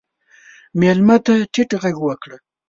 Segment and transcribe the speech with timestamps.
[0.79, 2.37] مېلمه ته ټیټ غږ وکړه.